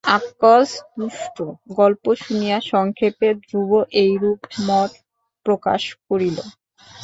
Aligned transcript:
আক্কস 0.09 0.69
দুষ্টু 0.95 1.45
–গল্প 1.69 2.03
শুনিয়া 2.21 2.57
সংক্ষেপে 2.71 3.27
ধ্রুব 3.41 3.71
এইরূপ 4.01 4.39
মত 4.67 4.91
প্রকাশ 5.45 5.81
করিল। 6.07 6.37